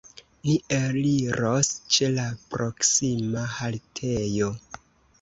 Ni 0.45 0.53
eliros 0.77 1.69
ĉe 1.97 2.11
la 2.17 2.27
proksima 2.57 3.47
haltejo. 3.61 4.55